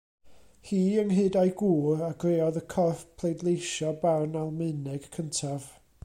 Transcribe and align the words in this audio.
Hi, 0.67 0.77
ynghyd 1.01 1.35
â'i 1.41 1.51
gŵr, 1.59 2.01
a 2.07 2.09
greodd 2.23 2.57
y 2.63 2.65
corff 2.73 3.03
pleidleisio 3.19 3.91
barn 4.05 4.33
Almaeneg 4.45 5.07
cyntaf. 5.19 5.69